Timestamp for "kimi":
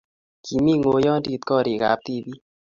0.45-0.71